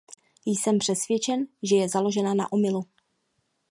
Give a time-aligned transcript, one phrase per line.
[0.45, 2.85] Jsem přesvědčen, že je založena na omylu.